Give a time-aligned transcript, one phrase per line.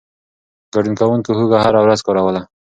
[0.73, 2.41] ګډون کوونکو هوږه هره ورځ کاروله.